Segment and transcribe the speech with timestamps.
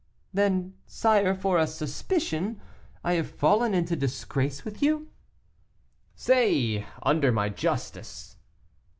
[0.33, 2.59] "Then, sire, for a suspicion,
[3.03, 5.09] I have fallen into disgrace with you?"
[6.15, 8.37] "Say, under my justice."